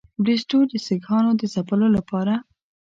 [0.23, 2.33] بریسټو د سیکهانو د ځپلو لپاره.